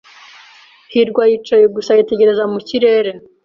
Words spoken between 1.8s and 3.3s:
yitegereza mu kirere.